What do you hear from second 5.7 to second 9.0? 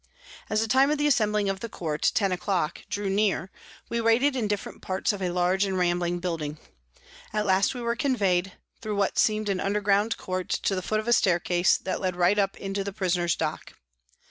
rambling building. At last we were conveyed, through